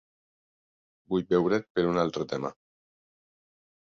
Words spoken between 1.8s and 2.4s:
un altre